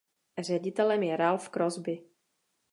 Ředitelem 0.39 1.03
je 1.03 1.17
Ralph 1.17 1.49
Crosby. 1.49 2.03